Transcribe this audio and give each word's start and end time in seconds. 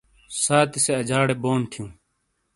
سانتی 0.43 0.79
سے 0.85 0.91
اجاڑے 1.01 1.35
بونڈ 1.43 1.63
تھِیوں۔ 1.71 1.89